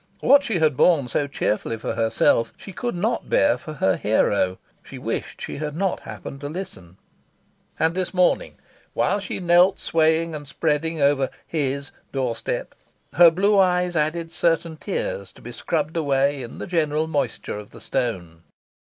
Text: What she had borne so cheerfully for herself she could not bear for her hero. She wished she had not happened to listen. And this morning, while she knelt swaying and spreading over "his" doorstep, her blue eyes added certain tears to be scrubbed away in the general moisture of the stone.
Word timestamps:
What 0.19 0.43
she 0.43 0.57
had 0.57 0.75
borne 0.75 1.07
so 1.09 1.27
cheerfully 1.27 1.77
for 1.77 1.93
herself 1.93 2.51
she 2.57 2.73
could 2.73 2.95
not 2.95 3.29
bear 3.29 3.55
for 3.55 3.73
her 3.73 3.95
hero. 3.97 4.57
She 4.81 4.97
wished 4.97 5.39
she 5.41 5.57
had 5.57 5.75
not 5.77 5.99
happened 5.99 6.41
to 6.41 6.49
listen. 6.49 6.97
And 7.77 7.93
this 7.93 8.11
morning, 8.11 8.55
while 8.95 9.19
she 9.19 9.39
knelt 9.39 9.77
swaying 9.77 10.33
and 10.33 10.47
spreading 10.47 10.99
over 10.99 11.29
"his" 11.45 11.91
doorstep, 12.11 12.73
her 13.13 13.29
blue 13.29 13.59
eyes 13.59 13.95
added 13.95 14.31
certain 14.31 14.75
tears 14.75 15.31
to 15.33 15.41
be 15.43 15.51
scrubbed 15.51 15.95
away 15.97 16.41
in 16.41 16.57
the 16.57 16.65
general 16.65 17.05
moisture 17.05 17.59
of 17.59 17.69
the 17.69 17.79
stone. 17.79 18.41